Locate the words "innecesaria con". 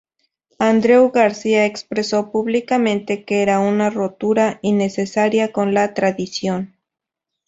4.63-5.75